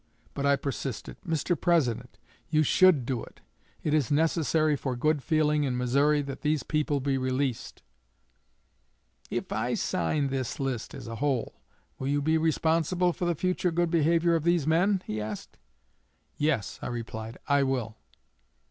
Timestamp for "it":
3.23-3.41, 3.83-3.93